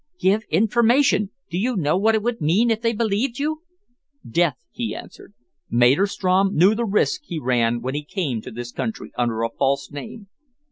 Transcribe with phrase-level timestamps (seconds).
[0.17, 1.29] "Give information.
[1.51, 3.61] Do you know what it would mean if they believed you?"
[4.27, 5.35] "Death," he answered.
[5.69, 9.91] "Maderstrom knew the risk he ran when he came to this country under a false
[9.91, 10.27] name."